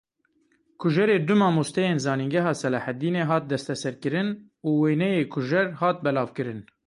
Kujerê 0.81 1.17
du 1.27 1.35
mamosteyên 1.41 1.97
zanîngeha 2.05 2.53
Selahedînê 2.61 3.23
hat 3.31 3.43
desteserkirin 3.51 4.29
û 4.67 4.69
wêneyê 4.81 5.23
kujer 5.33 5.67
hat 5.81 5.97
belavkirin. 6.05 6.61